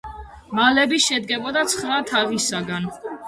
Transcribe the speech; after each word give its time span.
მალები 0.59 0.99
შედგებოდა 1.07 1.63
ცხრა 1.73 1.99
თაღისაგან. 2.13 2.89